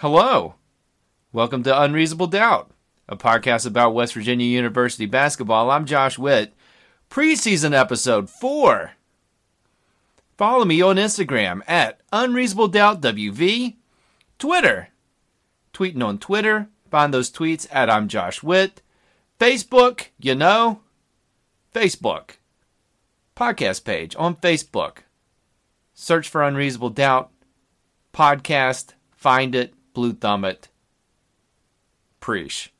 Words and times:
Hello. 0.00 0.54
Welcome 1.32 1.64
to 1.64 1.82
Unreasonable 1.82 2.28
Doubt, 2.28 2.70
a 3.08 3.16
podcast 3.16 3.66
about 3.66 3.94
West 3.94 4.14
Virginia 4.14 4.46
University 4.46 5.06
basketball. 5.06 5.72
I'm 5.72 5.86
Josh 5.86 6.16
Witt. 6.16 6.54
Preseason 7.10 7.76
episode 7.76 8.30
4. 8.30 8.92
Follow 10.36 10.64
me 10.64 10.80
on 10.80 10.98
Instagram 10.98 11.62
at 11.66 11.98
Unreasonable 12.12 12.68
Doubt 12.68 13.00
WV. 13.00 13.74
Twitter. 14.38 14.90
Tweeting 15.74 16.04
on 16.04 16.18
Twitter. 16.18 16.68
Find 16.88 17.12
those 17.12 17.28
tweets 17.28 17.66
at 17.72 17.90
I'm 17.90 18.06
Josh 18.06 18.40
Witt. 18.40 18.82
Facebook, 19.40 20.10
you 20.20 20.36
know. 20.36 20.82
Facebook. 21.74 22.36
Podcast 23.36 23.82
page 23.82 24.14
on 24.16 24.36
Facebook. 24.36 24.98
Search 25.92 26.28
for 26.28 26.44
Unreasonable 26.44 26.90
Doubt. 26.90 27.32
Podcast. 28.14 28.92
Find 29.16 29.56
it. 29.56 29.74
Blue 29.98 30.12
thumb 30.12 30.44
it. 30.44 30.68
Preach. 32.20 32.72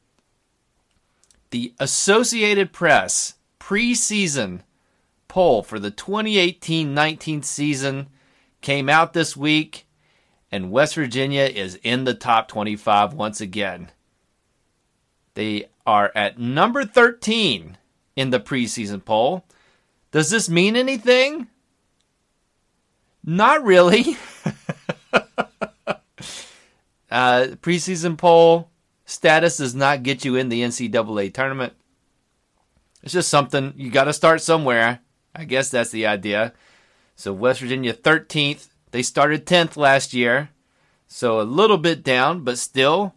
The 1.51 1.75
Associated 1.81 2.73
Press 2.73 3.35
preseason 3.59 4.61
poll 5.27 5.65
for 5.65 5.81
the 5.81 5.91
2018 5.91 6.95
19 6.95 7.43
season 7.43 8.07
came 8.61 8.89
out 8.89 9.15
this 9.15 9.37
week, 9.37 9.89
and 10.53 10.71
West 10.71 10.95
Virginia 10.95 11.43
is 11.43 11.81
in 11.83 12.05
the 12.05 12.15
top 12.15 12.47
25 12.47 13.15
once 13.15 13.41
again. 13.41 13.91
They 15.35 15.71
are 15.85 16.13
at 16.15 16.39
number 16.39 16.85
13 16.85 17.79
in 18.15 18.31
the 18.31 18.39
preseason 18.39 19.05
poll. 19.05 19.45
Does 20.13 20.31
this 20.31 20.49
mean 20.49 20.77
anything? 20.77 21.49
Not 23.25 23.65
really. 23.65 24.17
uh, 27.19 27.57
preseason 27.57 28.17
poll 28.17 28.71
status 29.05 29.57
does 29.57 29.75
not 29.75 30.05
get 30.05 30.25
you 30.25 30.37
in 30.37 30.51
the 30.51 30.63
NCAA 30.63 31.35
tournament. 31.35 31.73
It's 33.03 33.13
just 33.13 33.29
something 33.29 33.75
you 33.77 33.91
got 33.91 34.05
to 34.05 34.13
start 34.13 34.41
somewhere. 34.41 35.01
I 35.35 35.45
guess 35.45 35.69
that's 35.69 35.91
the 35.91 36.07
idea. 36.07 36.53
So 37.17 37.33
West 37.33 37.61
Virginia 37.61 37.93
13th. 37.93 38.69
They 38.93 39.03
started 39.03 39.47
10th 39.47 39.77
last 39.77 40.15
year. 40.15 40.51
So 41.09 41.41
a 41.41 41.43
little 41.43 41.79
bit 41.79 42.05
down, 42.05 42.45
but 42.45 42.57
still 42.57 43.15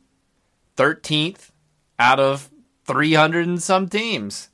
13th 0.78 1.52
out 2.00 2.20
of 2.20 2.50
300 2.86 3.48
and 3.48 3.62
some 3.62 3.88
teams. 3.88 4.50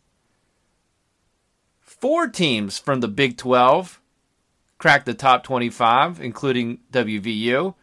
Four 1.79 2.27
teams 2.27 2.77
from 2.77 2.99
the 2.99 3.07
Big 3.07 3.37
12 3.37 4.01
cracked 4.77 5.05
the 5.05 5.13
top 5.13 5.45
25, 5.45 6.19
including 6.19 6.79
WVU. 6.91 7.75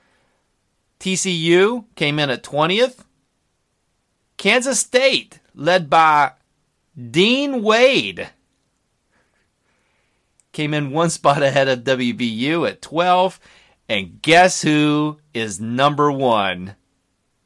TCU 1.04 1.84
came 1.96 2.18
in 2.18 2.30
at 2.30 2.42
20th. 2.42 3.04
Kansas 4.38 4.80
State, 4.80 5.38
led 5.54 5.90
by 5.90 6.32
Dean 6.98 7.62
Wade, 7.62 8.30
came 10.52 10.72
in 10.72 10.92
one 10.92 11.10
spot 11.18 11.42
ahead 11.42 11.68
of 11.68 11.80
WVU 11.80 12.66
at 12.66 12.80
12. 12.80 13.38
And 13.86 14.22
guess 14.22 14.62
who 14.62 15.18
is 15.34 15.60
number 15.60 16.10
one 16.10 16.74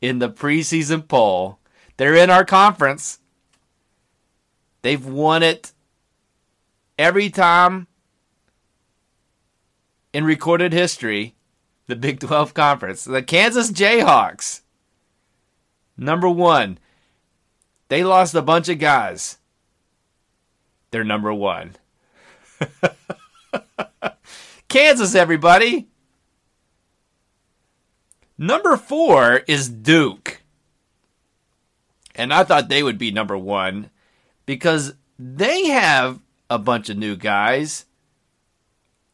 in 0.01 0.21
the 0.21 0.31
preseason 0.31 1.09
poll? 1.09 1.59
They're 1.97 2.15
in 2.15 2.31
our 2.31 2.45
conference. 2.45 3.19
They've 4.83 5.05
won 5.05 5.43
it 5.43 5.73
every 6.97 7.29
time 7.29 7.89
in 10.13 10.23
recorded 10.23 10.73
history, 10.73 11.35
the 11.89 11.97
Big 11.97 12.21
12 12.21 12.55
Conference. 12.55 13.05
The 13.05 13.23
Kansas 13.23 13.73
Jayhawks. 13.73 14.61
Number 15.97 16.29
one. 16.29 16.79
They 17.89 18.05
lost 18.05 18.35
a 18.35 18.43
bunch 18.43 18.69
of 18.69 18.79
guys. 18.79 19.39
They're 20.91 21.03
number 21.03 21.35
one. 21.35 21.77
Kansas, 24.69 25.15
everybody. 25.15 25.89
Number 28.37 28.77
four 28.77 29.41
is 29.49 29.69
Duke. 29.69 30.43
And 32.15 32.33
I 32.33 32.45
thought 32.45 32.69
they 32.69 32.83
would 32.83 32.99
be 32.99 33.11
number 33.11 33.39
one 33.39 33.91
because 34.45 34.95
they 35.19 35.69
have 35.69 36.21
a 36.51 36.59
bunch 36.59 36.91
of 36.91 36.99
new 36.99 37.17
guys. 37.17 37.87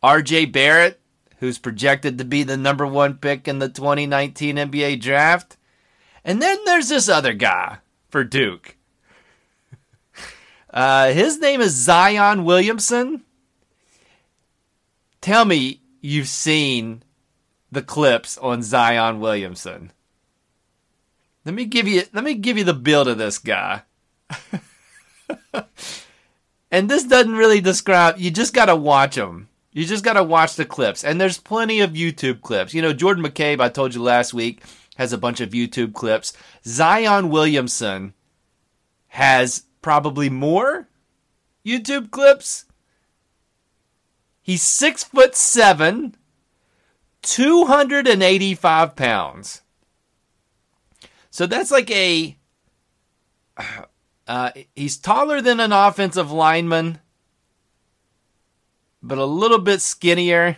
RJ 0.02 0.52
Barrett, 0.52 1.00
who's 1.40 1.58
projected 1.58 2.18
to 2.18 2.24
be 2.24 2.42
the 2.42 2.56
number 2.56 2.86
one 2.86 3.14
pick 3.14 3.46
in 3.48 3.58
the 3.58 3.68
2019 3.68 4.56
NBA 4.56 5.00
draft. 5.00 5.56
And 6.24 6.40
then 6.40 6.58
there's 6.64 6.88
this 6.88 7.08
other 7.08 7.32
guy 7.32 7.78
for 8.08 8.24
Duke. 8.24 8.76
Uh, 10.72 11.12
his 11.12 11.38
name 11.38 11.60
is 11.60 11.72
Zion 11.72 12.44
Williamson. 12.44 13.22
Tell 15.20 15.44
me 15.44 15.80
you've 16.00 16.26
seen 16.26 17.04
the 17.70 17.80
clips 17.80 18.36
on 18.38 18.62
Zion 18.64 19.20
Williamson. 19.20 19.92
Let 21.44 21.54
me 21.54 21.64
give 21.66 21.86
you 21.86 22.02
let 22.12 22.24
me 22.24 22.34
give 22.34 22.58
you 22.58 22.64
the 22.64 22.74
build 22.74 23.06
of 23.06 23.18
this 23.18 23.38
guy. 23.38 23.82
and 26.70 26.88
this 26.88 27.04
doesn't 27.04 27.36
really 27.36 27.60
describe 27.60 28.18
you 28.18 28.30
just 28.30 28.52
got 28.52 28.66
to 28.66 28.76
watch 28.76 29.16
him. 29.16 29.48
You 29.74 29.84
just 29.84 30.04
got 30.04 30.14
to 30.14 30.24
watch 30.24 30.56
the 30.56 30.64
clips. 30.64 31.04
And 31.04 31.20
there's 31.20 31.36
plenty 31.36 31.80
of 31.80 31.90
YouTube 31.90 32.40
clips. 32.40 32.72
You 32.72 32.80
know, 32.80 32.94
Jordan 32.94 33.22
McCabe, 33.22 33.60
I 33.60 33.68
told 33.68 33.94
you 33.94 34.02
last 34.02 34.32
week, 34.32 34.62
has 34.96 35.12
a 35.12 35.18
bunch 35.18 35.42
of 35.42 35.50
YouTube 35.50 35.92
clips. 35.92 36.32
Zion 36.64 37.28
Williamson 37.28 38.14
has 39.08 39.64
probably 39.82 40.30
more 40.30 40.88
YouTube 41.66 42.10
clips 42.10 42.64
He's 44.44 44.62
six 44.62 45.02
foot 45.02 45.34
seven, 45.34 46.16
285 47.22 48.94
pounds. 48.94 49.62
So 51.30 51.46
that's 51.46 51.72
like 51.72 51.90
a. 51.90 52.36
Uh, 54.26 54.50
he's 54.74 54.96
taller 54.96 55.42
than 55.42 55.60
an 55.60 55.70
offensive 55.70 56.32
lineman, 56.32 56.98
but 59.06 59.18
a 59.18 59.24
little 59.24 59.58
bit 59.58 59.80
skinnier 59.80 60.56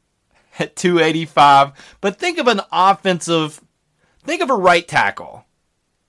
at 0.58 0.76
285. 0.76 1.96
But 2.00 2.18
think 2.18 2.38
of 2.38 2.48
an 2.48 2.60
offensive. 2.72 3.60
Think 4.24 4.42
of 4.42 4.50
a 4.50 4.54
right 4.54 4.86
tackle 4.86 5.44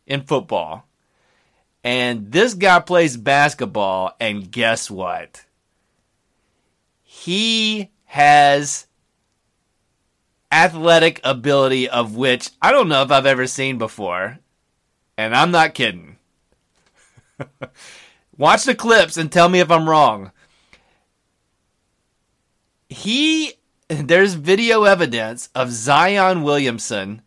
in 0.06 0.24
football. 0.24 0.88
And 1.84 2.31
this 2.31 2.53
guy 2.53 2.80
plays 2.80 3.18
basketball, 3.18 4.16
and 4.19 4.52
guess 4.52 4.92
what? 4.92 5.46
he 7.24 7.92
has 8.06 8.88
athletic 10.50 11.19
ability 11.24 11.88
of 11.88 12.16
which 12.16 12.50
I 12.62 12.72
don't 12.72 12.88
know 12.88 13.03
if 13.03 13.12
I've 13.12 13.28
ever 13.28 13.46
seen 13.46 13.78
before. 13.78 14.40
And 15.18 15.36
I'm 15.36 15.52
not 15.52 15.75
kidding. 15.75 16.18
Watch 18.38 18.63
the 18.63 18.74
clips 18.74 19.18
and 19.18 19.31
tell 19.31 19.50
me 19.50 19.59
if 19.59 19.69
I'm 19.69 19.88
wrong. 19.88 20.31
He 22.91 23.53
there's 23.88 24.34
video 24.34 24.84
evidence 24.84 25.50
of 25.56 25.72
Zion 25.72 26.44
Williamson 26.44 27.22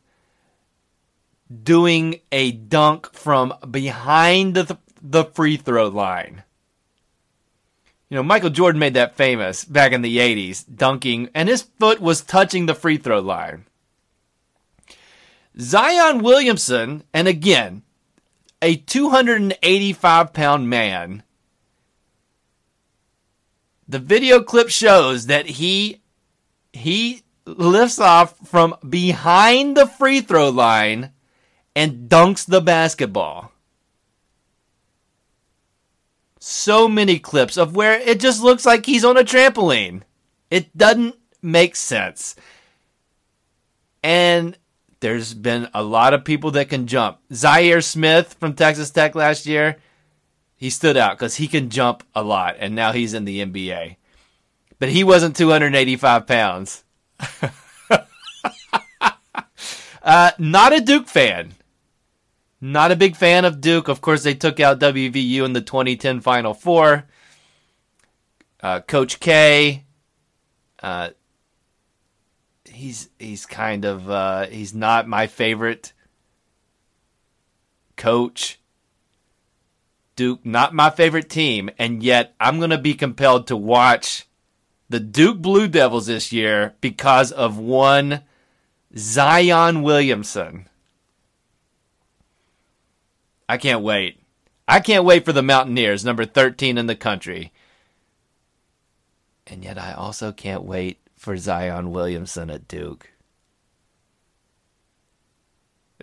doing 1.63 2.21
a 2.31 2.53
dunk 2.53 3.15
from 3.15 3.55
behind 3.71 4.55
the, 4.55 4.79
the 5.01 5.25
free 5.25 5.57
throw 5.57 5.89
line. 5.89 6.43
You 8.11 8.17
know, 8.17 8.23
Michael 8.23 8.51
Jordan 8.51 8.79
made 8.79 8.95
that 8.95 9.17
famous 9.17 9.65
back 9.65 9.93
in 9.93 10.03
the 10.03 10.19
80s, 10.19 10.65
dunking, 10.77 11.31
and 11.35 11.49
his 11.49 11.63
foot 11.63 11.99
was 11.99 12.21
touching 12.21 12.67
the 12.67 12.75
free 12.75 12.99
throw 12.99 13.21
line. 13.21 13.65
Zion 15.59 16.23
Williamson, 16.23 17.05
and 17.15 17.27
again, 17.27 17.83
a 18.61 18.77
285 18.77 20.33
pound 20.33 20.69
man, 20.69 21.24
the 23.89 23.99
video 23.99 24.43
clip 24.43 24.69
shows 24.69 25.27
that 25.27 25.47
he 25.47 26.03
he 26.73 27.23
lifts 27.47 27.99
off 27.99 28.37
from 28.47 28.75
behind 28.89 29.77
the 29.77 29.87
free 29.87 30.21
throw 30.21 30.49
line 30.49 31.13
and 31.77 32.09
dunks 32.09 32.47
the 32.47 32.61
basketball 32.61 33.53
so 36.47 36.87
many 36.87 37.19
clips 37.19 37.57
of 37.57 37.75
where 37.75 37.99
it 37.99 38.21
just 38.21 38.43
looks 38.43 38.67
like 38.67 38.85
he's 38.85 39.05
on 39.05 39.17
a 39.17 39.25
trampoline. 39.25 40.03
It 40.51 40.77
doesn't 40.77 41.15
make 41.41 41.75
sense. 41.75 42.37
And 44.03 44.59
there's 45.01 45.33
been 45.33 45.71
a 45.73 45.83
lot 45.83 46.13
of 46.13 46.27
people 46.27 46.51
that 46.51 46.69
can 46.69 46.87
jump. 46.87 47.17
Zhaire 47.33 47.83
Smith 47.83 48.37
from 48.39 48.53
Texas 48.53 48.91
Tech 48.91 49.15
last 49.15 49.47
year, 49.47 49.79
he 50.65 50.71
stood 50.71 50.97
out 50.97 51.19
because 51.19 51.37
he 51.37 51.47
can 51.47 51.69
jump 51.69 52.03
a 52.15 52.23
lot, 52.23 52.57
and 52.59 52.75
now 52.75 52.91
he's 52.91 53.13
in 53.13 53.27
the 53.27 53.45
NBA. 53.45 53.97
But 54.79 54.89
he 54.89 55.05
wasn't 55.05 55.37
285 55.37 56.27
pounds. 56.27 56.85
Uh, 60.07 60.33
not 60.39 60.75
a 60.75 60.83
Duke 60.83 61.09
fan. 61.09 61.53
Not 62.61 62.93
a 62.93 62.97
big 62.97 63.17
fan 63.17 63.47
of 63.47 63.63
Duke. 63.63 63.89
Of 63.89 64.03
course, 64.03 64.23
they 64.23 64.35
took 64.35 64.61
out 64.61 64.79
WVU 64.79 65.43
in 65.43 65.55
the 65.55 65.63
2010 65.63 66.21
Final 66.21 66.53
Four. 66.53 67.07
Uh, 68.61 68.81
Coach 68.81 69.21
K, 69.21 69.85
uh, 70.83 71.09
he's 72.67 73.09
he's 73.19 73.47
kind 73.47 73.87
of 73.87 74.11
uh, 74.11 74.47
he's 74.49 74.75
not 74.75 75.09
my 75.09 75.27
favorite 75.27 75.95
coach. 77.97 78.61
Duke, 80.17 80.45
not 80.45 80.75
my 80.75 80.91
favorite 80.91 81.29
team, 81.29 81.71
and 81.79 82.03
yet 82.03 82.35
I'm 82.39 82.59
going 82.59 82.71
to 82.71 82.79
be 82.79 82.95
compelled 82.95 83.47
to 83.49 83.57
watch 83.57 84.27
the 84.89 85.01
Duke 85.01 85.39
Blue 85.39 85.67
Devils 85.67 86.07
this 86.07 86.33
year 86.33 86.75
because 86.81 87.33
of 87.33 87.59
one 87.59 88.23
Zion 88.97 89.83
Williamson. 89.83 90.69
I 93.49 93.57
can't 93.57 93.83
wait. 93.83 94.21
I 94.67 94.81
can't 94.81 95.05
wait 95.05 95.25
for 95.25 95.33
the 95.33 95.43
Mountaineers, 95.43 96.05
number 96.05 96.25
13 96.25 96.79
in 96.79 96.87
the 96.87 96.97
country. 96.97 97.53
And 99.47 99.65
yet 99.65 99.79
I 99.79 99.93
also 99.93 100.33
can't 100.33 100.63
wait 100.63 101.01
for 101.17 101.37
Zion 101.37 101.91
Williamson 101.91 102.51
at 102.51 102.69
Duke. 102.69 103.11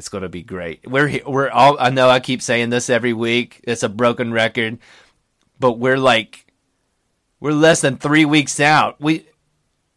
It's 0.02 0.10
going 0.10 0.24
to 0.24 0.30
be 0.30 0.42
great. 0.42 0.90
We're 0.90 1.22
we're 1.28 1.52
all 1.52 1.78
I 1.80 1.92
know 1.92 2.10
I 2.10 2.20
keep 2.20 2.42
saying 2.42 2.72
this 2.72 2.90
every 2.90 3.14
week. 3.14 3.62
It's 3.66 3.84
a 3.84 3.88
broken 3.88 4.34
record, 4.34 4.80
but 5.60 5.74
we're 5.74 6.00
like 6.00 6.48
we're 7.40 7.52
less 7.52 7.82
than 7.82 7.98
3 7.98 8.26
weeks 8.26 8.60
out. 8.60 9.00
We 9.00 9.28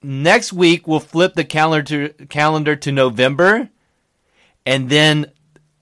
next 0.03 0.53
week 0.53 0.87
we'll 0.87 1.01
flip 1.01 1.33
the 1.33 1.45
calendar 1.45 2.11
to, 2.11 2.27
calendar 2.27 2.77
to 2.77 2.93
November 2.93 3.71
and 4.67 4.91
then 4.91 5.33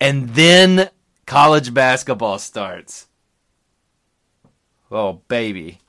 and 0.00 0.28
then 0.36 0.88
college 1.26 1.74
basketball 1.74 2.38
starts. 2.38 3.08
Oh 4.88 5.14
baby. 5.26 5.80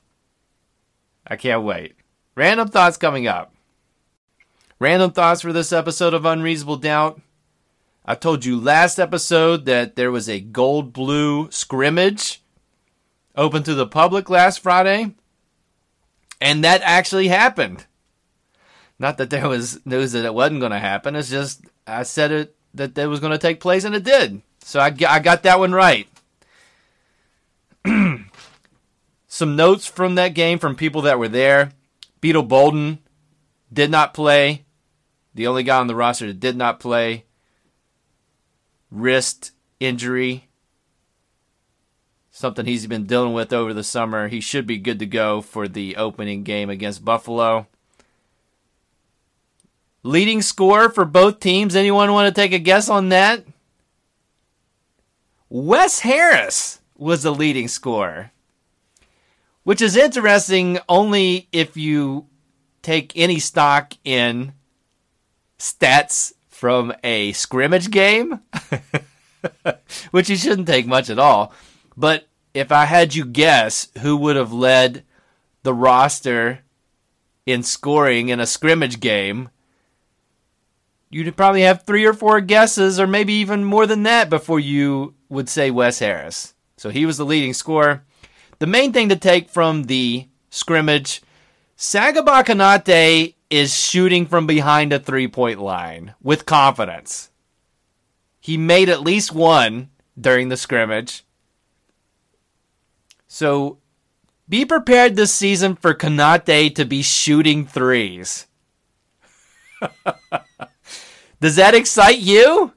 I 1.28 1.36
can't 1.36 1.62
wait. 1.62 1.94
Random 2.34 2.68
thoughts 2.68 2.98
coming 2.98 3.28
up. 3.28 3.54
Random 4.80 5.12
thoughts 5.12 5.42
for 5.42 5.54
this 5.54 5.72
episode 5.72 6.16
of 6.16 6.26
Unreasonable 6.26 6.78
Doubt. 6.78 7.22
I 8.06 8.16
told 8.16 8.44
you 8.44 8.60
last 8.60 9.00
episode 9.00 9.66
that 9.66 9.96
there 9.96 10.12
was 10.12 10.28
a 10.28 10.42
gold 10.42 10.92
blue 10.92 11.50
scrimmage 11.52 12.42
open 13.36 13.64
to 13.64 13.74
the 13.74 13.88
public 13.88 14.30
last 14.30 14.60
Friday. 14.60 15.14
And 16.42 16.64
that 16.66 16.82
actually 16.84 17.30
happened. 17.30 17.86
Not 19.00 19.18
that 19.18 19.30
there 19.30 19.48
was 19.48 19.86
news 19.86 20.12
that 20.12 20.26
it 20.26 20.34
wasn't 20.34 20.60
going 20.60 20.74
to 20.74 20.80
happen. 20.80 21.16
It's 21.16 21.30
just 21.30 21.62
I 21.88 22.04
said 22.04 22.32
it 22.32 22.56
that 22.74 22.98
it 22.98 23.08
was 23.08 23.22
going 23.22 23.32
to 23.32 23.38
take 23.38 23.62
place 23.62 23.86
and 23.86 23.96
it 23.96 24.04
did. 24.04 24.42
So 24.60 24.80
I, 24.80 24.94
I 25.08 25.20
got 25.20 25.44
that 25.44 25.60
one 25.60 25.72
right. 25.72 26.08
Some 29.28 29.56
notes 29.56 29.88
from 29.88 30.16
that 30.16 30.30
game 30.30 30.60
from 30.60 30.76
people 30.76 31.04
that 31.04 31.20
were 31.20 31.30
there. 31.30 31.72
Beetle 32.20 32.44
Bolden 32.44 33.00
did 33.72 33.90
not 33.90 34.14
play. 34.14 34.66
The 35.34 35.48
only 35.48 35.64
guy 35.64 35.80
on 35.80 35.88
the 35.88 35.96
roster 35.96 36.28
that 36.28 36.40
did 36.40 36.58
not 36.58 36.80
play 36.80 37.26
wrist 38.94 39.52
injury. 39.80 40.48
Something 42.32 42.66
he's 42.66 42.88
been 42.88 43.06
dealing 43.06 43.34
with 43.34 43.52
over 43.52 43.74
the 43.74 43.84
summer. 43.84 44.28
He 44.28 44.40
should 44.40 44.66
be 44.66 44.78
good 44.78 45.00
to 45.00 45.06
go 45.06 45.42
for 45.42 45.68
the 45.68 45.98
opening 45.98 46.44
game 46.44 46.70
against 46.70 47.06
Buffalo. 47.06 47.68
Leading 50.04 50.42
scorer 50.42 50.90
for 50.90 51.06
both 51.06 51.40
teams. 51.40 51.76
Anyone 51.76 52.12
want 52.12 52.34
to 52.34 52.42
take 52.42 52.54
a 52.54 52.60
guess 52.60 52.90
on 52.90 53.10
that? 53.10 53.46
Wes 55.50 56.00
Harris 56.00 56.80
was 56.98 57.24
the 57.24 57.34
leading 57.34 57.68
scorer. 57.68 58.32
Which 59.64 59.82
is 59.82 59.96
interesting 59.96 60.80
only 60.90 61.48
if 61.52 61.78
you 61.78 62.28
take 62.82 63.14
any 63.16 63.40
stock 63.40 63.94
in 64.04 64.54
stats 65.58 66.34
from 66.64 66.94
a 67.04 67.34
scrimmage 67.34 67.92
game, 67.92 68.40
which 70.12 70.30
you 70.30 70.38
shouldn't 70.38 70.66
take 70.66 70.88
much 70.88 71.10
at 71.10 71.20
all. 71.20 71.52
But 71.98 72.30
if 72.54 72.72
I 72.72 72.86
had 72.86 73.16
you 73.16 73.26
guess 73.26 73.90
who 74.00 74.16
would 74.16 74.38
have 74.38 74.54
led 74.54 75.04
the 75.64 75.74
roster 75.74 76.60
in 77.46 77.64
scoring 77.64 78.30
in 78.30 78.40
a 78.40 78.46
scrimmage 78.46 79.02
game, 79.02 79.50
you'd 81.10 81.36
probably 81.36 81.64
have 81.64 81.84
three 81.84 82.06
or 82.06 82.14
four 82.14 82.40
guesses, 82.40 82.98
or 82.98 83.08
maybe 83.08 83.34
even 83.34 83.66
more 83.66 83.86
than 83.86 84.04
that, 84.04 84.30
before 84.30 84.62
you 84.62 85.16
would 85.28 85.50
say 85.50 85.70
Wes 85.70 86.00
Harris. 86.00 86.54
So 86.78 86.92
he 86.92 87.06
was 87.06 87.18
the 87.18 87.26
leading 87.26 87.54
scorer. 87.54 88.06
The 88.60 88.68
main 88.68 88.94
thing 88.94 89.10
to 89.10 89.18
take 89.18 89.50
from 89.50 89.84
the 89.84 90.30
scrimmage, 90.50 91.22
Sagaba 91.78 92.42
Konate 92.46 93.34
is 93.54 93.78
shooting 93.78 94.26
from 94.26 94.48
behind 94.48 94.92
a 94.92 94.98
three 94.98 95.28
point 95.28 95.60
line 95.60 96.16
with 96.24 96.48
confidence. 96.48 97.30
He 98.40 98.58
made 98.58 98.90
at 98.90 99.04
least 99.04 99.32
one 99.32 99.92
during 100.20 100.50
the 100.50 100.58
scrimmage. 100.58 101.24
So 103.28 103.78
be 104.50 104.66
prepared 104.66 105.16
this 105.16 105.32
season 105.32 105.76
for 105.76 105.94
Konate 105.94 106.74
to 106.74 106.84
be 106.84 107.04
shooting 107.04 107.68
threes. 107.68 108.48
Does 111.40 111.56
that 111.58 111.76
excite 111.76 112.18
you? 112.18 112.74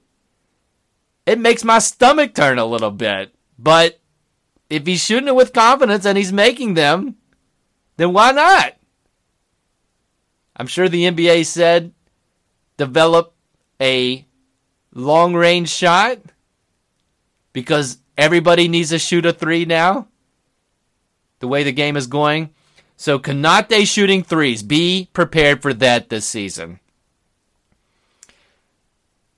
It 1.24 1.38
makes 1.38 1.64
my 1.64 1.78
stomach 1.78 2.34
turn 2.34 2.58
a 2.58 2.66
little 2.66 2.90
bit. 2.90 3.34
But 3.58 3.98
if 4.68 4.84
he's 4.86 5.02
shooting 5.02 5.28
it 5.28 5.34
with 5.34 5.54
confidence 5.54 6.04
and 6.04 6.18
he's 6.18 6.34
making 6.34 6.74
them, 6.74 7.16
then 7.96 8.12
why 8.12 8.32
not? 8.32 8.75
I'm 10.56 10.66
sure 10.66 10.88
the 10.88 11.04
NBA 11.04 11.44
said 11.46 11.92
develop 12.76 13.34
a 13.80 14.24
long 14.94 15.34
range 15.34 15.68
shot 15.68 16.18
because 17.52 17.98
everybody 18.16 18.68
needs 18.68 18.90
to 18.90 18.98
shoot 18.98 19.26
a 19.26 19.32
three 19.32 19.64
now. 19.64 20.08
The 21.40 21.48
way 21.48 21.62
the 21.62 21.72
game 21.72 21.96
is 21.96 22.06
going. 22.06 22.50
So 22.96 23.18
Konate 23.18 23.86
shooting 23.86 24.22
threes. 24.22 24.62
Be 24.62 25.10
prepared 25.12 25.60
for 25.60 25.74
that 25.74 26.08
this 26.08 26.24
season. 26.24 26.80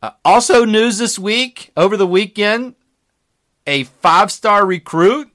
Uh, 0.00 0.12
also, 0.24 0.64
news 0.64 0.98
this 0.98 1.18
week, 1.18 1.72
over 1.76 1.96
the 1.96 2.06
weekend, 2.06 2.76
a 3.66 3.82
five 3.82 4.30
star 4.30 4.64
recruit 4.64 5.28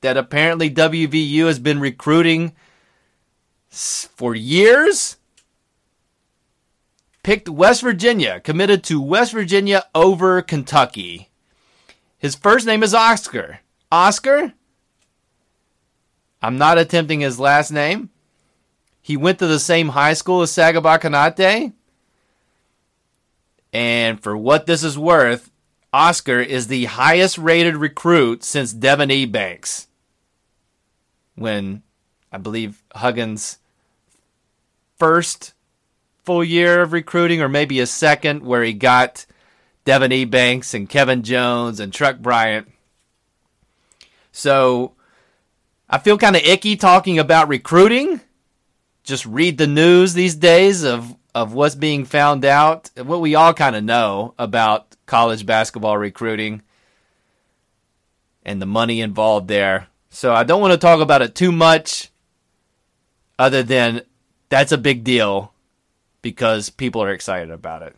that 0.00 0.16
apparently 0.16 0.68
WVU 0.68 1.46
has 1.46 1.60
been 1.60 1.78
recruiting 1.78 2.52
for 3.70 4.34
years 4.34 5.16
picked 7.22 7.48
West 7.48 7.82
Virginia, 7.82 8.40
committed 8.40 8.82
to 8.84 9.00
West 9.00 9.32
Virginia 9.32 9.84
over 9.94 10.42
Kentucky. 10.42 11.28
His 12.18 12.34
first 12.34 12.66
name 12.66 12.82
is 12.82 12.94
Oscar. 12.94 13.60
Oscar? 13.90 14.52
I'm 16.42 16.58
not 16.58 16.78
attempting 16.78 17.20
his 17.20 17.38
last 17.38 17.70
name. 17.70 18.10
He 19.02 19.16
went 19.16 19.38
to 19.38 19.46
the 19.46 19.58
same 19.58 19.90
high 19.90 20.14
school 20.14 20.42
as 20.42 20.50
Sagaba 20.50 20.98
Konate. 21.00 21.72
And 23.72 24.22
for 24.22 24.36
what 24.36 24.66
this 24.66 24.82
is 24.82 24.98
worth, 24.98 25.50
Oscar 25.92 26.40
is 26.40 26.66
the 26.66 26.86
highest 26.86 27.38
rated 27.38 27.76
recruit 27.76 28.44
since 28.44 28.72
Devin 28.72 29.08
Ebanks. 29.08 29.86
When 31.34 31.82
I 32.30 32.38
believe 32.38 32.82
Huggins' 32.94 33.58
first 34.98 35.54
full 36.24 36.44
year 36.44 36.82
of 36.82 36.92
recruiting, 36.92 37.40
or 37.40 37.48
maybe 37.48 37.80
a 37.80 37.86
second, 37.86 38.44
where 38.44 38.62
he 38.62 38.72
got 38.72 39.26
Devin 39.84 40.10
Ebanks 40.10 40.74
and 40.74 40.88
Kevin 40.88 41.22
Jones 41.22 41.80
and 41.80 41.92
Truck 41.92 42.18
Bryant. 42.18 42.70
So 44.32 44.92
I 45.88 45.98
feel 45.98 46.18
kind 46.18 46.36
of 46.36 46.42
icky 46.42 46.76
talking 46.76 47.18
about 47.18 47.48
recruiting. 47.48 48.20
Just 49.02 49.26
read 49.26 49.58
the 49.58 49.66
news 49.66 50.14
these 50.14 50.36
days 50.36 50.84
of, 50.84 51.16
of 51.34 51.52
what's 51.52 51.74
being 51.74 52.04
found 52.04 52.44
out, 52.44 52.90
what 52.96 53.20
we 53.20 53.34
all 53.34 53.54
kind 53.54 53.74
of 53.74 53.82
know 53.82 54.34
about 54.38 54.96
college 55.06 55.44
basketball 55.44 55.98
recruiting 55.98 56.62
and 58.44 58.62
the 58.62 58.66
money 58.66 59.00
involved 59.00 59.48
there. 59.48 59.88
So 60.10 60.32
I 60.32 60.44
don't 60.44 60.60
want 60.60 60.72
to 60.72 60.78
talk 60.78 61.00
about 61.00 61.22
it 61.22 61.34
too 61.34 61.52
much, 61.52 62.10
other 63.38 63.62
than 63.62 64.02
that's 64.48 64.72
a 64.72 64.78
big 64.78 65.02
deal 65.04 65.49
because 66.22 66.70
people 66.70 67.02
are 67.02 67.10
excited 67.10 67.50
about 67.50 67.82
it. 67.82 67.96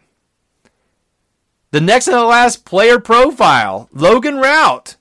The 1.71 1.81
next 1.81 2.07
and 2.07 2.17
the 2.17 2.25
last 2.25 2.65
player 2.65 2.99
profile, 2.99 3.89
Logan 3.93 4.37
Routt, 4.37 4.97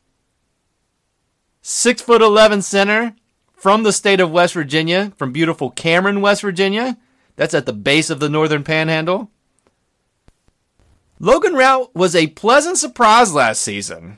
Six 1.61 2.01
foot 2.01 2.23
eleven 2.23 2.61
center 2.63 3.15
from 3.53 3.83
the 3.83 3.93
state 3.93 4.19
of 4.19 4.31
West 4.31 4.55
Virginia, 4.55 5.13
from 5.15 5.31
beautiful 5.31 5.69
Cameron, 5.69 6.19
West 6.21 6.41
Virginia. 6.41 6.97
That's 7.35 7.53
at 7.53 7.67
the 7.67 7.73
base 7.73 8.09
of 8.09 8.19
the 8.19 8.29
northern 8.29 8.63
panhandle. 8.63 9.29
Logan 11.19 11.53
Routt 11.53 11.93
was 11.93 12.15
a 12.15 12.27
pleasant 12.27 12.79
surprise 12.79 13.31
last 13.33 13.61
season. 13.61 14.17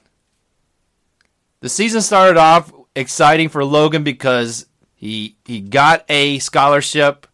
The 1.59 1.67
season 1.67 2.01
started 2.01 2.37
off 2.37 2.71
exciting 2.95 3.49
for 3.49 3.65
Logan 3.65 4.03
because 4.03 4.65
he 4.95 5.35
he 5.43 5.59
got 5.59 6.05
a 6.07 6.39
scholarship, 6.39 7.27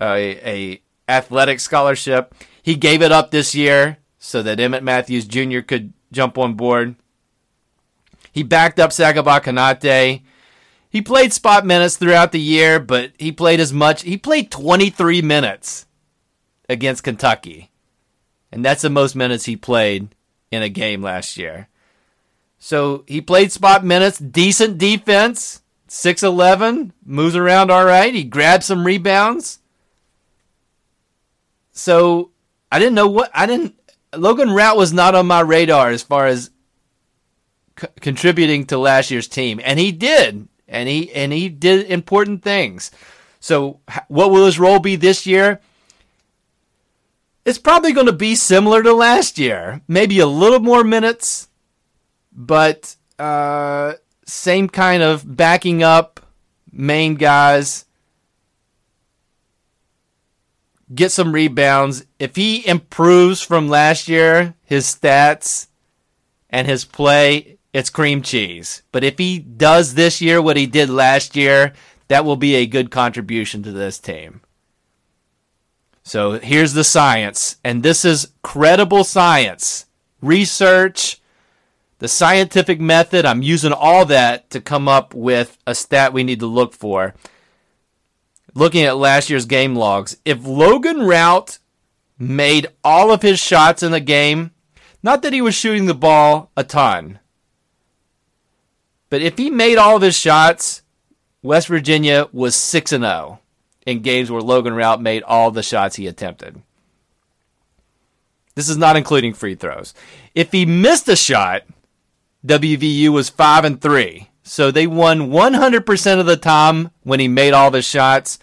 a, 0.00 0.48
a 0.48 0.82
athletic 1.08 1.60
scholarship. 1.60 2.34
He 2.62 2.74
gave 2.74 3.02
it 3.02 3.12
up 3.12 3.30
this 3.30 3.54
year 3.54 3.98
so 4.18 4.42
that 4.42 4.60
Emmett 4.60 4.82
Matthews 4.82 5.26
Jr. 5.26 5.60
could 5.60 5.92
jump 6.12 6.38
on 6.38 6.54
board. 6.54 6.96
He 8.32 8.42
backed 8.42 8.78
up 8.78 8.90
Sagaba 8.90 9.40
Konate. 9.40 10.22
He 10.88 11.02
played 11.02 11.32
spot 11.32 11.64
minutes 11.64 11.96
throughout 11.96 12.32
the 12.32 12.40
year, 12.40 12.80
but 12.80 13.12
he 13.18 13.32
played 13.32 13.60
as 13.60 13.72
much. 13.72 14.02
He 14.02 14.16
played 14.16 14.50
23 14.50 15.22
minutes 15.22 15.86
against 16.68 17.04
Kentucky. 17.04 17.70
And 18.52 18.64
that's 18.64 18.82
the 18.82 18.90
most 18.90 19.14
minutes 19.14 19.44
he 19.44 19.56
played 19.56 20.14
in 20.50 20.62
a 20.62 20.68
game 20.68 21.02
last 21.02 21.36
year. 21.36 21.68
So 22.58 23.04
he 23.06 23.20
played 23.20 23.52
spot 23.52 23.84
minutes, 23.84 24.18
decent 24.18 24.78
defense, 24.78 25.62
6'11, 25.88 26.90
moves 27.04 27.36
around 27.36 27.70
all 27.70 27.84
right. 27.84 28.12
He 28.12 28.24
grabbed 28.24 28.64
some 28.64 28.84
rebounds. 28.84 29.59
So 31.80 32.30
I 32.70 32.78
didn't 32.78 32.94
know 32.94 33.08
what, 33.08 33.30
I 33.32 33.46
didn't, 33.46 33.74
Logan 34.14 34.50
Routt 34.50 34.76
was 34.76 34.92
not 34.92 35.14
on 35.14 35.26
my 35.26 35.40
radar 35.40 35.88
as 35.88 36.02
far 36.02 36.26
as 36.26 36.50
c- 37.80 37.86
contributing 38.00 38.66
to 38.66 38.76
last 38.76 39.10
year's 39.10 39.26
team. 39.26 39.62
And 39.64 39.78
he 39.78 39.90
did. 39.90 40.46
And 40.68 40.88
he, 40.90 41.10
and 41.12 41.32
he 41.32 41.48
did 41.48 41.90
important 41.90 42.42
things. 42.42 42.90
So 43.40 43.80
what 44.08 44.30
will 44.30 44.44
his 44.44 44.58
role 44.58 44.78
be 44.78 44.96
this 44.96 45.26
year? 45.26 45.60
It's 47.46 47.58
probably 47.58 47.92
going 47.92 48.06
to 48.06 48.12
be 48.12 48.34
similar 48.34 48.82
to 48.82 48.92
last 48.92 49.38
year. 49.38 49.80
Maybe 49.88 50.18
a 50.18 50.26
little 50.26 50.60
more 50.60 50.84
minutes, 50.84 51.48
but 52.30 52.94
uh, 53.18 53.94
same 54.26 54.68
kind 54.68 55.02
of 55.02 55.24
backing 55.36 55.82
up 55.82 56.20
main 56.70 57.14
guys. 57.14 57.86
Get 60.92 61.12
some 61.12 61.32
rebounds. 61.32 62.04
If 62.18 62.36
he 62.36 62.66
improves 62.66 63.40
from 63.40 63.68
last 63.68 64.08
year, 64.08 64.54
his 64.64 64.86
stats 64.86 65.68
and 66.48 66.66
his 66.66 66.84
play, 66.84 67.58
it's 67.72 67.90
cream 67.90 68.22
cheese. 68.22 68.82
But 68.90 69.04
if 69.04 69.18
he 69.18 69.38
does 69.38 69.94
this 69.94 70.20
year 70.20 70.42
what 70.42 70.56
he 70.56 70.66
did 70.66 70.90
last 70.90 71.36
year, 71.36 71.74
that 72.08 72.24
will 72.24 72.36
be 72.36 72.56
a 72.56 72.66
good 72.66 72.90
contribution 72.90 73.62
to 73.62 73.70
this 73.70 73.98
team. 73.98 74.40
So 76.02 76.40
here's 76.40 76.72
the 76.72 76.82
science, 76.82 77.56
and 77.62 77.84
this 77.84 78.04
is 78.04 78.32
credible 78.42 79.04
science, 79.04 79.86
research, 80.20 81.20
the 82.00 82.08
scientific 82.08 82.80
method. 82.80 83.24
I'm 83.24 83.42
using 83.42 83.72
all 83.72 84.06
that 84.06 84.50
to 84.50 84.60
come 84.60 84.88
up 84.88 85.14
with 85.14 85.56
a 85.68 85.74
stat 85.74 86.12
we 86.12 86.24
need 86.24 86.40
to 86.40 86.46
look 86.46 86.72
for. 86.72 87.14
Looking 88.54 88.82
at 88.82 88.96
last 88.96 89.30
year's 89.30 89.46
game 89.46 89.76
logs, 89.76 90.16
if 90.24 90.44
Logan 90.44 90.98
Routt 90.98 91.58
made 92.18 92.66
all 92.84 93.12
of 93.12 93.22
his 93.22 93.38
shots 93.38 93.82
in 93.82 93.92
the 93.92 94.00
game, 94.00 94.50
not 95.02 95.22
that 95.22 95.32
he 95.32 95.40
was 95.40 95.54
shooting 95.54 95.86
the 95.86 95.94
ball 95.94 96.50
a 96.56 96.64
ton, 96.64 97.18
but 99.08 99.22
if 99.22 99.38
he 99.38 99.50
made 99.50 99.76
all 99.76 99.96
of 99.96 100.02
his 100.02 100.16
shots, 100.16 100.82
West 101.42 101.68
Virginia 101.68 102.28
was 102.32 102.54
6 102.54 102.92
and 102.92 103.04
0 103.04 103.40
in 103.86 104.00
games 104.00 104.30
where 104.30 104.42
Logan 104.42 104.74
Routt 104.74 105.00
made 105.00 105.22
all 105.22 105.50
the 105.50 105.62
shots 105.62 105.96
he 105.96 106.06
attempted. 106.06 106.62
This 108.54 108.68
is 108.68 108.76
not 108.76 108.96
including 108.96 109.32
free 109.32 109.54
throws. 109.54 109.94
If 110.34 110.52
he 110.52 110.66
missed 110.66 111.08
a 111.08 111.16
shot, 111.16 111.62
WVU 112.46 113.08
was 113.08 113.30
5 113.30 113.64
and 113.64 113.80
3. 113.80 114.29
So 114.50 114.72
they 114.72 114.88
won 114.88 115.30
100% 115.30 116.18
of 116.18 116.26
the 116.26 116.36
time 116.36 116.90
when 117.04 117.20
he 117.20 117.28
made 117.28 117.52
all 117.52 117.70
the 117.70 117.82
shots, 117.82 118.40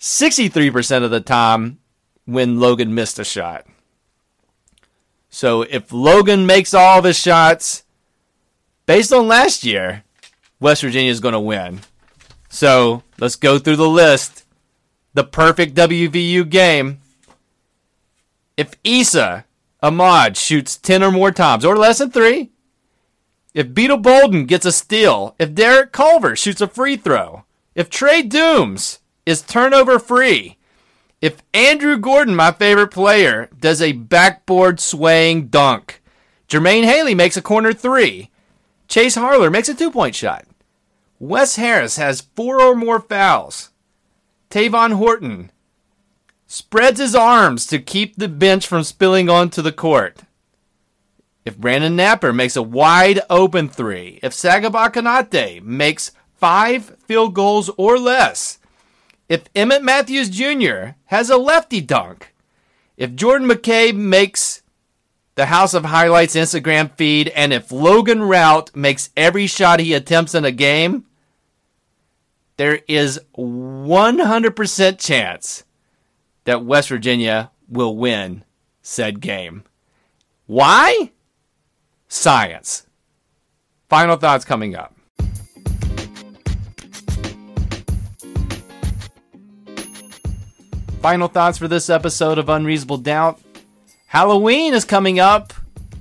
63% 0.00 1.04
of 1.04 1.12
the 1.12 1.20
time 1.20 1.78
when 2.24 2.58
Logan 2.58 2.96
missed 2.96 3.16
a 3.20 3.22
shot. 3.22 3.64
So 5.28 5.62
if 5.62 5.92
Logan 5.92 6.46
makes 6.46 6.74
all 6.74 6.98
of 6.98 7.04
his 7.04 7.16
shots, 7.16 7.84
based 8.86 9.12
on 9.12 9.28
last 9.28 9.62
year, 9.62 10.02
West 10.58 10.82
Virginia 10.82 11.12
is 11.12 11.20
going 11.20 11.34
to 11.34 11.38
win. 11.38 11.82
So 12.48 13.04
let's 13.20 13.36
go 13.36 13.60
through 13.60 13.76
the 13.76 13.88
list 13.88 14.44
the 15.14 15.22
perfect 15.22 15.76
WVU 15.76 16.50
game. 16.50 16.98
If 18.56 18.74
Esa 18.84 19.44
Ahmad 19.80 20.36
shoots 20.36 20.76
10 20.76 21.04
or 21.04 21.12
more 21.12 21.30
times, 21.30 21.64
or 21.64 21.76
less 21.76 21.98
than 21.98 22.10
three, 22.10 22.49
if 23.54 23.74
Beetle 23.74 23.98
Bolden 23.98 24.46
gets 24.46 24.66
a 24.66 24.72
steal, 24.72 25.34
if 25.38 25.54
Derek 25.54 25.92
Culver 25.92 26.36
shoots 26.36 26.60
a 26.60 26.68
free 26.68 26.96
throw, 26.96 27.44
if 27.74 27.90
Trey 27.90 28.22
Doomes 28.22 28.98
is 29.26 29.42
turnover 29.42 29.98
free, 29.98 30.56
if 31.20 31.42
Andrew 31.52 31.98
Gordon, 31.98 32.34
my 32.34 32.52
favorite 32.52 32.90
player, 32.92 33.48
does 33.58 33.82
a 33.82 33.92
backboard 33.92 34.80
swaying 34.80 35.48
dunk, 35.48 36.02
Jermaine 36.48 36.84
Haley 36.84 37.14
makes 37.14 37.36
a 37.36 37.42
corner 37.42 37.72
three, 37.72 38.30
Chase 38.88 39.16
Harler 39.16 39.50
makes 39.50 39.68
a 39.68 39.74
two 39.74 39.90
point 39.90 40.14
shot, 40.14 40.46
Wes 41.18 41.56
Harris 41.56 41.96
has 41.96 42.22
four 42.34 42.60
or 42.60 42.74
more 42.74 43.00
fouls, 43.00 43.70
Tavon 44.50 44.94
Horton 44.94 45.50
spreads 46.46 46.98
his 46.98 47.14
arms 47.14 47.66
to 47.66 47.78
keep 47.78 48.16
the 48.16 48.26
bench 48.26 48.66
from 48.66 48.82
spilling 48.82 49.28
onto 49.28 49.62
the 49.62 49.70
court. 49.70 50.22
If 51.44 51.56
Brandon 51.56 51.96
Knapper 51.96 52.34
makes 52.34 52.56
a 52.56 52.62
wide 52.62 53.20
open 53.30 53.68
three, 53.68 54.20
if 54.22 54.32
Sagaba 54.32 54.92
Konate 54.92 55.62
makes 55.62 56.12
five 56.36 56.96
field 57.06 57.34
goals 57.34 57.70
or 57.76 57.98
less, 57.98 58.58
if 59.28 59.44
Emmett 59.54 59.82
Matthews 59.82 60.28
Jr. 60.28 60.96
has 61.06 61.30
a 61.30 61.36
lefty 61.36 61.80
dunk, 61.80 62.34
if 62.96 63.14
Jordan 63.14 63.48
McCabe 63.48 63.94
makes 63.94 64.62
the 65.34 65.46
House 65.46 65.72
of 65.72 65.86
Highlights 65.86 66.34
Instagram 66.34 66.94
feed, 66.96 67.28
and 67.28 67.52
if 67.52 67.72
Logan 67.72 68.20
Routt 68.20 68.76
makes 68.76 69.08
every 69.16 69.46
shot 69.46 69.80
he 69.80 69.94
attempts 69.94 70.34
in 70.34 70.44
a 70.44 70.50
game, 70.50 71.06
there 72.58 72.80
is 72.86 73.18
100% 73.38 74.98
chance 74.98 75.64
that 76.44 76.64
West 76.64 76.90
Virginia 76.90 77.50
will 77.68 77.96
win 77.96 78.44
said 78.82 79.20
game. 79.20 79.64
Why? 80.46 81.12
Science. 82.12 82.86
Final 83.88 84.16
thoughts 84.16 84.44
coming 84.44 84.74
up. 84.74 84.96
Final 91.00 91.28
thoughts 91.28 91.56
for 91.56 91.68
this 91.68 91.88
episode 91.88 92.36
of 92.36 92.48
Unreasonable 92.48 92.98
Doubt. 92.98 93.40
Halloween 94.06 94.74
is 94.74 94.84
coming 94.84 95.20
up. 95.20 95.52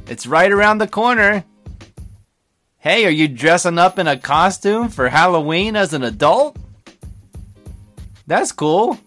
It's 0.08 0.26
right 0.26 0.52
around 0.52 0.80
the 0.80 0.88
corner. 0.88 1.44
Hey, 2.80 3.06
are 3.06 3.12
you 3.12 3.28
dressing 3.28 3.78
up 3.78 4.00
in 4.00 4.08
a 4.08 4.18
costume 4.18 4.90
for 4.90 5.10
Halloween 5.10 5.76
as 5.76 5.94
an 5.94 6.04
adult? 6.04 6.58
That's 8.26 8.52
cool. 8.52 8.98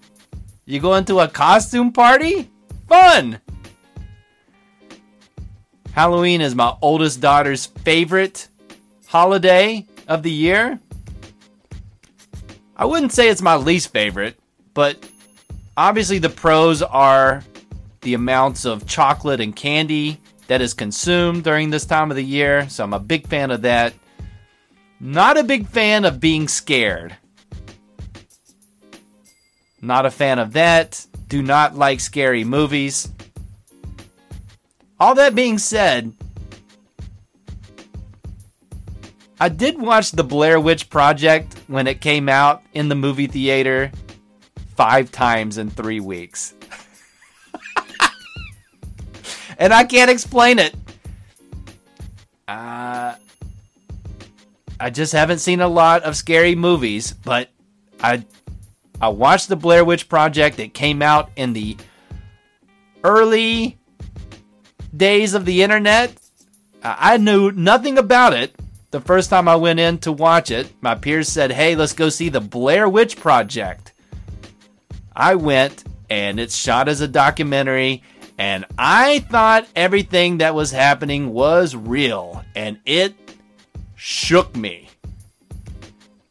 You 0.67 0.79
going 0.79 1.05
to 1.07 1.19
a 1.19 1.27
costume 1.27 1.93
party? 1.93 2.49
Fun! 2.89 3.41
Halloween 5.93 6.41
is 6.41 6.55
my 6.55 6.75
oldest 6.81 7.21
daughter's 7.21 7.67
favorite 7.67 8.49
holiday 9.07 9.87
of 10.09 10.23
the 10.23 10.31
year. 10.31 10.81
I 12.75 12.87
wouldn't 12.87 13.13
say 13.13 13.29
it's 13.29 13.43
my 13.43 13.57
least 13.57 13.93
favorite, 13.93 14.39
but 14.73 15.07
obviously 15.77 16.19
the 16.19 16.31
pros 16.31 16.81
are 16.81 17.45
the 18.01 18.15
amounts 18.15 18.65
of 18.65 18.87
chocolate 18.87 19.41
and 19.41 19.55
candy 19.55 20.19
that 20.47 20.63
is 20.63 20.73
consumed 20.73 21.45
during 21.45 21.69
this 21.69 21.85
time 21.85 22.11
of 22.11 22.17
the 22.17 22.25
year, 22.25 22.69
so 22.71 22.85
I'm 22.85 22.95
a 22.95 22.99
big 22.99 23.27
fan 23.27 23.51
of 23.51 23.63
that. 23.63 23.93
Not 24.99 25.37
a 25.37 25.45
big 25.45 25.67
fan 25.67 26.07
of 26.07 26.21
being 26.21 26.49
scared. 26.49 27.15
Not 29.83 30.07
a 30.07 30.11
fan 30.11 30.39
of 30.39 30.55
that. 30.55 31.07
Do 31.29 31.43
not 31.43 31.77
like 31.77 32.01
scary 32.01 32.45
movies. 32.45 33.11
All 35.01 35.15
that 35.17 35.35
being 35.35 35.59
said, 35.59 36.13
I 39.41 39.49
did 39.49 39.81
watch 39.81 40.13
The 40.13 40.25
Blair 40.25 40.61
Witch 40.61 40.89
Project 40.89 41.57
when 41.67 41.87
it 41.87 42.01
came 42.01 42.29
out 42.29 42.63
in 42.75 42.89
the 42.89 42.95
movie 42.95 43.27
theater 43.27 43.91
five 44.77 45.11
times 45.11 45.59
in 45.59 45.69
three 45.69 46.01
weeks 46.01 46.55
and 49.59 49.73
I 49.73 49.85
can't 49.85 50.11
explain 50.11 50.59
it. 50.59 50.75
Uh, 52.49 53.15
I 54.81 54.91
just 54.91 55.13
haven't 55.13 55.39
seen 55.39 55.61
a 55.61 55.69
lot 55.69 56.03
of 56.03 56.17
scary 56.17 56.55
movies, 56.55 57.13
but 57.13 57.49
I 58.03 58.25
I 59.01 59.09
watched 59.09 59.49
the 59.49 59.57
Blair 59.57 59.85
Witch 59.85 60.09
Project. 60.09 60.59
It 60.59 60.75
came 60.75 61.03
out 61.03 61.31
in 61.37 61.53
the 61.53 61.77
early 63.05 63.79
days 64.97 65.35
of 65.35 65.45
the 65.45 65.63
internet, 65.63 66.15
I 66.83 67.17
knew 67.17 67.51
nothing 67.51 67.99
about 67.99 68.35
it. 68.35 68.55
The 68.91 69.01
first 69.01 69.31
time 69.31 69.49
I 69.49 69.57
went 69.57 69.81
in 69.81 69.99
to 69.99 70.13
watch 70.13 70.51
it, 70.51 70.71
my 70.81 70.95
peers 70.95 71.29
said, 71.29 71.53
Hey, 71.53 71.75
let's 71.77 71.93
go 71.95 72.09
see 72.09 72.29
the 72.29 72.41
Blair 72.41 72.89
Witch 72.89 73.17
Project. 73.17 73.93
I 75.15 75.35
went 75.35 75.85
and 76.11 76.39
it's 76.39 76.55
shot 76.55 76.89
as 76.89 77.01
a 77.01 77.09
documentary, 77.09 78.03
and 78.37 78.67
I 78.77 79.21
thought 79.21 79.67
everything 79.75 80.39
that 80.39 80.55
was 80.55 80.71
happening 80.71 81.33
was 81.33 81.75
real, 81.75 82.45
and 82.55 82.79
it 82.85 83.15
shook 83.97 84.55
me. 84.55 84.91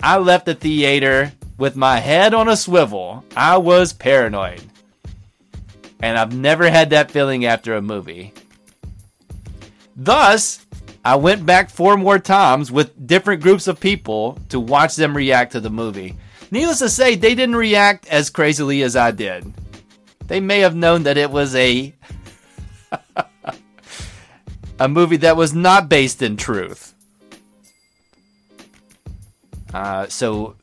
I 0.03 0.18
left 0.18 0.46
the 0.46 0.53
theater 0.53 1.32
with 1.58 1.75
my 1.75 1.98
head 1.98 2.34
on 2.36 2.48
a 2.48 2.58
swivel. 2.58 3.24
I 3.36 3.58
was 3.58 3.94
paranoid. 3.94 4.62
And 6.00 6.18
I've 6.18 6.36
never 6.36 6.70
had 6.70 6.89
that 6.91 7.12
feeling 7.12 7.46
after 7.46 7.75
a 7.75 7.82
movie. 7.82 8.34
Thus, 10.03 10.65
I 11.05 11.15
went 11.15 11.46
back 11.46 11.70
four 11.70 11.96
more 11.96 12.17
times 12.17 12.72
with 12.72 13.05
different 13.05 13.43
groups 13.43 13.67
of 13.67 13.79
people 13.79 14.39
to 14.50 14.60
watch 14.60 14.96
them 14.96 15.15
react 15.15 15.51
to 15.51 15.60
the 15.60 15.70
movie. 15.70 16.17
Needless 16.50 16.79
to 16.79 16.89
say, 16.89 17.13
they 17.13 17.36
didn't 17.36 17.55
react 17.55 18.08
as 18.08 18.31
crazily 18.31 18.81
as 18.81 18.96
I 18.96 19.12
did. 19.12 19.53
They 20.25 20.39
may 20.39 20.62
have 20.62 20.75
known 20.75 21.03
that 21.03 21.17
it 21.17 21.29
was 21.29 21.53
a 21.53 21.93
a 24.79 24.89
movie 24.89 25.17
that 25.17 25.38
was 25.38 25.53
not 25.53 25.88
based 25.88 26.24
in 26.24 26.36
truth. 26.36 26.96
Uh, 29.72 30.08
so 30.08 30.55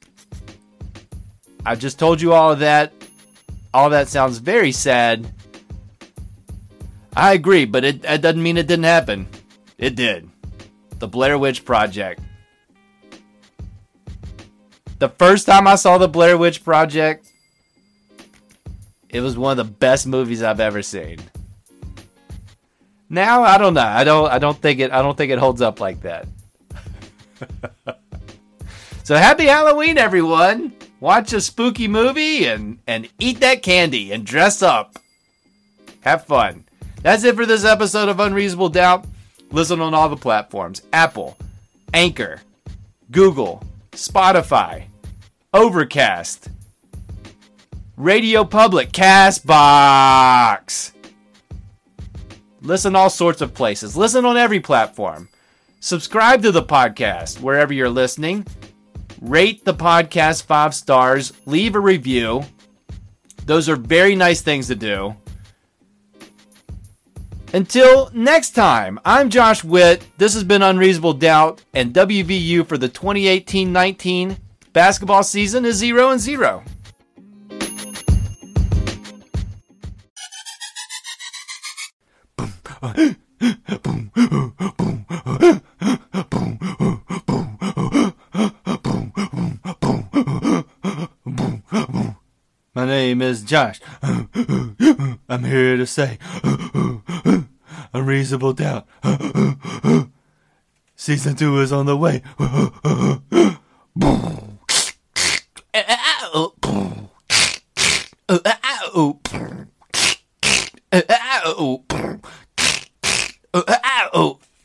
I 1.64 1.76
just 1.76 2.00
told 2.00 2.21
you 2.21 2.33
all 2.33 2.50
of 2.50 2.59
that. 2.59 2.92
All 3.73 3.90
that 3.90 4.09
sounds 4.09 4.38
very 4.38 4.73
sad. 4.73 5.33
I 7.18 7.32
agree, 7.32 7.64
but 7.64 7.84
it, 7.84 8.04
it 8.04 8.22
doesn't 8.22 8.40
mean 8.40 8.56
it 8.56 8.68
didn't 8.68 8.84
happen. 8.84 9.26
It 9.76 9.96
did. 9.96 10.30
The 11.00 11.08
Blair 11.08 11.37
Witch 11.37 11.64
Project. 11.64 12.20
The 15.00 15.08
first 15.08 15.44
time 15.44 15.66
I 15.66 15.75
saw 15.75 15.98
the 15.98 16.06
Blair 16.06 16.38
Witch 16.38 16.62
Project, 16.62 17.28
it 19.08 19.20
was 19.20 19.37
one 19.37 19.58
of 19.58 19.66
the 19.66 19.72
best 19.72 20.06
movies 20.06 20.44
I've 20.44 20.60
ever 20.60 20.80
seen. 20.80 21.18
Now 23.08 23.42
I 23.42 23.58
don't 23.58 23.75
know. 23.75 23.80
I 23.80 24.04
don't. 24.04 24.30
I 24.30 24.38
don't 24.38 24.60
think 24.62 24.78
it. 24.78 24.92
I 24.92 25.02
don't 25.02 25.16
think 25.16 25.32
it 25.32 25.40
holds 25.40 25.60
up 25.60 25.80
like 25.80 26.02
that. 26.02 26.28
so 29.02 29.16
happy 29.16 29.46
Halloween, 29.46 29.98
everyone! 29.98 30.72
Watch 31.00 31.32
a 31.32 31.40
spooky 31.40 31.88
movie 31.88 32.44
and 32.44 32.78
and 32.87 33.08
eat 33.18 33.40
that 33.40 33.64
candy 33.64 34.12
and 34.12 34.25
dress 34.25 34.62
up. 34.62 35.00
Have 36.02 36.25
fun. 36.25 36.67
That's 37.02 37.25
it 37.25 37.37
for 37.37 37.47
this 37.47 37.64
episode 37.64 38.09
of 38.09 38.21
Unreasonable 38.21 38.71
Doubt. 38.71 39.07
Listen 39.50 39.81
on 39.81 39.95
all 39.95 40.09
the 40.09 40.17
platforms: 40.17 40.83
Apple, 40.93 41.37
Anchor, 41.95 42.40
Google, 43.11 43.62
Spotify, 43.93 44.85
Overcast, 45.55 46.49
Radio 47.97 48.45
Public, 48.45 48.93
Castbox. 48.93 50.93
Listen 52.61 52.97
all 52.97 53.11
sorts 53.11 53.40
of 53.40 53.55
places. 53.55 53.97
Listen 53.97 54.25
on 54.25 54.37
every 54.37 54.61
platform. 54.61 55.28
Subscribe 55.81 56.43
to 56.43 56.50
the 56.50 56.62
podcast 56.62 57.40
wherever 57.40 57.73
you're 57.73 57.88
listening. 57.88 58.45
Rate 59.21 59.64
the 59.64 59.75
podcast 59.75 60.43
five 60.43 60.75
stars. 60.75 61.33
Leave 61.47 61.76
a 61.76 61.81
review. 61.81 62.45
Those 63.47 63.69
are 63.69 63.76
very 63.76 64.17
nice 64.17 64.40
things 64.40 64.67
to 64.67 64.75
do. 64.75 65.14
Until 67.55 68.11
next 68.12 68.50
time, 68.50 69.00
I'm 69.07 69.31
Josh 69.31 69.64
Witt. 69.64 70.07
This 70.19 70.35
has 70.35 70.44
been 70.44 70.61
Unreasonable 70.61 71.14
Doubt, 71.14 71.64
and 71.72 71.94
WVU 71.94 72.66
for 72.66 72.77
the 72.77 72.90
2018 72.90 73.72
19 73.72 74.37
basketball 74.75 75.22
season 75.22 75.64
is 75.64 75.77
0 75.77 76.11
and 76.11 76.20
0. 76.20 76.62
My 92.75 92.85
name 92.87 93.22
is 93.22 93.42
Josh. 93.42 93.81
I'm 94.03 95.44
here 95.44 95.77
to 95.77 95.87
say 95.87 96.18
unreasonable 97.98 98.52
doubt. 98.52 98.87
Season 100.96 101.37
two 101.37 101.61
is 101.61 101.72
on 101.72 101.87
the 101.87 101.96
way. 101.96 102.22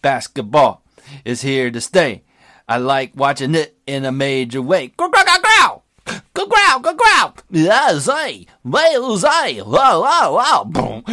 Basketball 0.01 0.83
is 1.25 1.41
here 1.41 1.71
to 1.71 1.81
stay. 1.81 2.23
I 2.67 2.77
like 2.77 3.11
watching 3.15 3.55
it 3.55 3.77
in 3.85 4.05
a 4.05 4.11
major 4.11 4.61
way. 4.61 4.87
Growl, 4.87 5.09
growl, 5.09 5.25
growl, 5.25 5.83
growl, 6.33 6.47
growl, 6.47 6.79
growl, 6.79 6.95
growl. 6.95 7.35
Yeah, 7.49 7.99
say, 7.99 8.47
well, 8.63 9.17
say, 9.17 9.61
wow, 9.61 10.01
wow, 10.01 10.65
wow. 10.73 11.03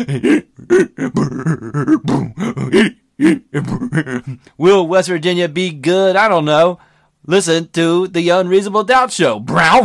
Will 4.56 4.86
West 4.86 5.08
Virginia 5.08 5.48
be 5.48 5.70
good? 5.70 6.16
I 6.16 6.28
don't 6.28 6.44
know. 6.44 6.78
Listen 7.26 7.68
to 7.70 8.06
the 8.08 8.28
Unreasonable 8.30 8.84
Doubt 8.84 9.12
Show. 9.12 9.40
Brow. 9.40 9.80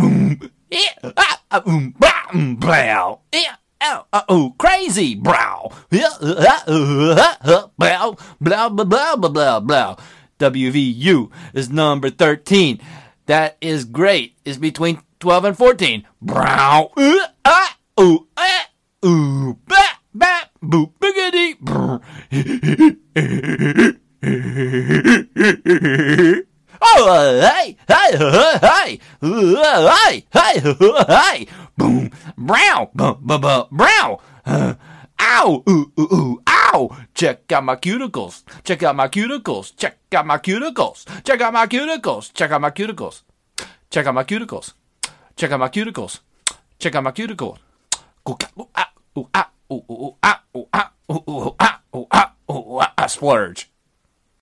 Oh, 4.29 4.55
crazy 4.57 5.15
brow. 5.15 5.71
Blah, 5.89 7.69
blah, 7.77 8.69
blah, 8.69 8.69
blah, 8.69 9.15
blah, 9.15 9.59
blah. 9.59 9.95
WVU 10.39 11.31
is 11.53 11.69
number 11.69 12.09
13. 12.09 12.79
That 13.25 13.57
is 13.61 13.85
great. 13.85 14.37
It's 14.45 14.57
between 14.57 15.01
12 15.19 15.45
and 15.45 15.57
14. 15.57 16.05
Brow. 16.21 16.91
Ah, 17.45 17.77
ooh, 17.99 18.27
ah, 18.37 18.67
hey, 31.07 31.45
boom, 31.77 32.09
brow, 32.35 32.89
boom, 32.95 33.19
boom, 33.21 33.41
boom, 33.41 33.67
brow. 33.71 34.19
Uh, 34.47 34.73
ow, 35.21 35.63
ooh, 35.69 35.91
ooh, 35.99 36.09
ooh, 36.11 36.41
ow. 36.49 36.89
Check 37.13 37.51
out 37.51 37.63
my 37.63 37.75
cuticles. 37.75 38.41
Check 38.63 38.81
out 38.81 38.95
my 38.95 39.07
cuticles. 39.07 39.75
Check 39.77 39.99
out 40.11 40.25
my 40.25 40.39
cuticles. 40.39 41.05
Check 41.23 41.41
out 41.41 41.53
my 41.53 41.67
cuticles. 41.67 42.33
Check 42.33 42.51
out 42.51 42.61
my 42.61 42.71
cuticles. 42.71 43.21
Check 43.91 44.07
out 44.07 44.15
my 44.15 44.23
cuticles. 44.23 44.73
Check 45.35 45.51
out 45.51 45.59
my 45.59 45.69
cuticles. 45.69 46.19
Check 46.79 46.95
out 46.95 47.03
my 47.03 47.11
cuticle. 47.11 47.59
Ah, 48.25 48.33
ah, 48.75 48.75
ah, 48.75 48.89
ooh, 49.19 49.29
ah, 49.29 49.29
ooh, 49.29 49.29
ah, 49.35 49.51
ooh, 49.71 49.83
ooh, 49.91 50.15
ah, 50.23 50.41
ooh, 50.57 50.67
ah, 50.73 50.91
ooh, 51.11 51.55
ah, 51.61 51.81
ooh, 51.95 52.07
ah, 52.11 52.33
ooh, 52.49 52.81
ah, 52.97 53.05
splurge. 53.05 53.69